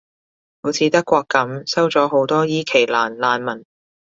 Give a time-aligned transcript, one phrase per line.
[0.63, 3.63] 好似德國噉，收咗好多伊期蘭難民